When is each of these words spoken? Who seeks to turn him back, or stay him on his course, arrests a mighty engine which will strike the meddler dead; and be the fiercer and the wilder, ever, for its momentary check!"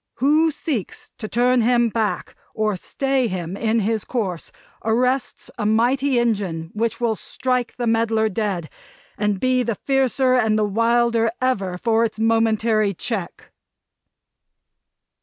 Who 0.15 0.49
seeks 0.49 1.11
to 1.19 1.27
turn 1.27 1.61
him 1.61 1.89
back, 1.89 2.33
or 2.55 2.75
stay 2.75 3.27
him 3.27 3.55
on 3.55 3.77
his 3.81 4.03
course, 4.03 4.51
arrests 4.83 5.51
a 5.59 5.65
mighty 5.67 6.17
engine 6.17 6.71
which 6.73 6.99
will 6.99 7.15
strike 7.15 7.75
the 7.75 7.85
meddler 7.85 8.27
dead; 8.27 8.67
and 9.15 9.39
be 9.39 9.61
the 9.61 9.75
fiercer 9.75 10.33
and 10.33 10.57
the 10.57 10.65
wilder, 10.65 11.29
ever, 11.39 11.77
for 11.77 12.03
its 12.03 12.17
momentary 12.17 12.95
check!" 12.95 13.51